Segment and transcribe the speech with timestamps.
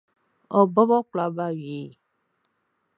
[0.57, 1.81] Ɔ bɔbɔ kwla ba wie.